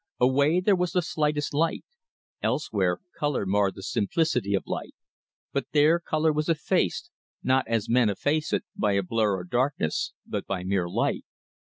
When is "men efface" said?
7.87-8.51